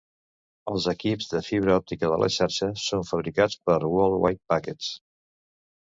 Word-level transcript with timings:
Els 0.71 0.87
equips 0.93 1.29
de 1.33 1.41
fibra 1.49 1.75
òptica 1.83 2.11
de 2.15 2.19
la 2.23 2.31
xarxa 2.39 2.71
són 2.87 3.07
fabricats 3.13 3.63
per 3.69 3.79
World 3.95 4.21
Wide 4.27 4.45
Packets. 4.55 4.93